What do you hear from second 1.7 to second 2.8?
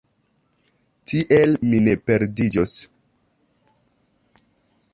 mi ne perdiĝos.